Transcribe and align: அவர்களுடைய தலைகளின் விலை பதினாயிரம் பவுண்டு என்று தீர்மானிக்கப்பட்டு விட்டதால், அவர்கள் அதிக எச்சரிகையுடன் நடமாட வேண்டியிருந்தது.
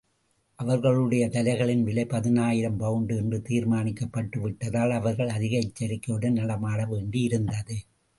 அவர்களுடைய 0.59 1.27
தலைகளின் 1.27 1.83
விலை 1.83 2.05
பதினாயிரம் 2.05 2.77
பவுண்டு 2.77 3.15
என்று 3.15 3.41
தீர்மானிக்கப்பட்டு 3.49 4.39
விட்டதால், 4.39 4.91
அவர்கள் 4.91 5.29
அதிக 5.29 5.59
எச்சரிகையுடன் 5.59 6.31
நடமாட 6.31 6.85
வேண்டியிருந்தது. 6.85 7.77